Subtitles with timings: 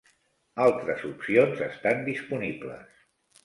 [0.65, 3.01] Altres opcions estan disponibles.